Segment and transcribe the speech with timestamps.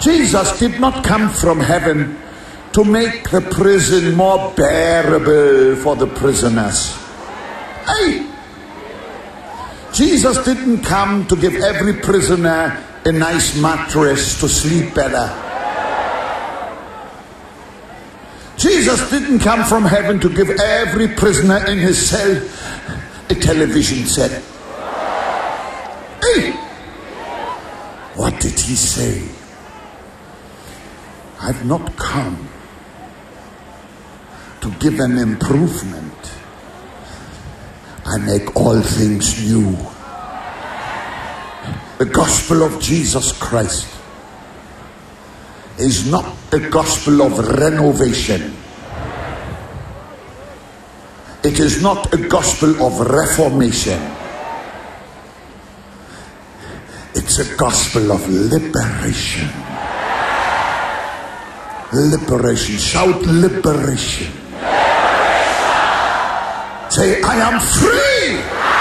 [0.00, 2.18] Jesus did not come from heaven
[2.72, 6.96] to make the prison more bearable for the prisoners.
[7.86, 8.26] Hey!
[9.92, 15.26] Jesus didn't come to give every prisoner a nice mattress to sleep better.
[18.56, 22.42] Jesus didn't come from heaven to give every prisoner in his cell
[23.30, 24.42] a television set.
[26.22, 26.52] Hey!
[28.14, 29.47] What did he say?
[31.40, 32.48] I've not come
[34.60, 36.14] to give an improvement.
[38.04, 39.76] I make all things new.
[41.98, 43.86] The gospel of Jesus Christ
[45.78, 48.56] is not the gospel of renovation.
[51.44, 54.00] It is not a gospel of reformation.
[57.14, 59.67] It's a gospel of liberation.
[61.92, 62.76] Liberation.
[62.76, 64.30] Shout liberation.
[66.90, 68.77] Say, I am free.